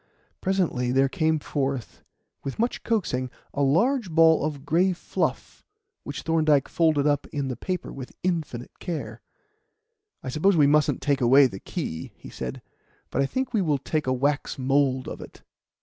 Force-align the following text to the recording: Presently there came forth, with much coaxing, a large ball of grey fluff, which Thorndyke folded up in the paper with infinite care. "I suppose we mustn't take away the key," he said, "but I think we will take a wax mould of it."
Presently 0.41 0.91
there 0.91 1.07
came 1.07 1.37
forth, 1.37 2.01
with 2.43 2.57
much 2.57 2.81
coaxing, 2.81 3.29
a 3.53 3.61
large 3.61 4.09
ball 4.09 4.43
of 4.43 4.65
grey 4.65 4.93
fluff, 4.93 5.63
which 6.03 6.23
Thorndyke 6.23 6.67
folded 6.67 7.05
up 7.05 7.27
in 7.27 7.49
the 7.49 7.55
paper 7.55 7.93
with 7.93 8.15
infinite 8.23 8.79
care. 8.79 9.21
"I 10.23 10.29
suppose 10.29 10.57
we 10.57 10.65
mustn't 10.65 11.03
take 11.03 11.21
away 11.21 11.45
the 11.45 11.59
key," 11.59 12.13
he 12.15 12.31
said, 12.31 12.63
"but 13.11 13.21
I 13.21 13.27
think 13.27 13.53
we 13.53 13.61
will 13.61 13.77
take 13.77 14.07
a 14.07 14.11
wax 14.13 14.57
mould 14.57 15.07
of 15.07 15.21
it." 15.21 15.43